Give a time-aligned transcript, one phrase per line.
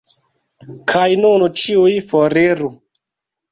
[0.93, 2.73] Kaj nun ĉiuj foriru.